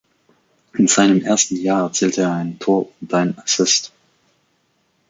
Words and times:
In 0.73 0.87
seinem 0.87 1.21
ersten 1.21 1.57
Jahr 1.57 1.83
erzielte 1.85 2.21
er 2.23 2.33
ein 2.33 2.57
Tor 2.57 2.89
und 3.01 3.13
einen 3.13 3.37
Assist. 3.37 3.93